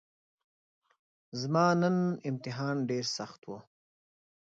[1.41, 1.97] زما نن
[2.29, 3.57] امتحان ډیرسخت وو